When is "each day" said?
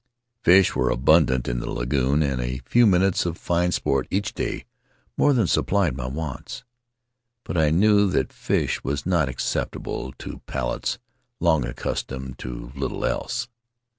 4.09-4.65